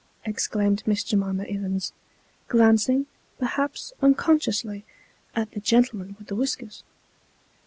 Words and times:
173 0.23 0.31
exclaimed 0.63 0.83
Miss 0.87 1.03
J'mima 1.03 1.45
Ivins, 1.47 1.93
glancing, 2.47 3.05
perhaps 3.37 3.93
unconsciously, 4.01 4.83
at 5.35 5.51
the 5.51 5.59
gentleman 5.59 6.15
with 6.17 6.25
the 6.27 6.35
whiskers. 6.35 6.83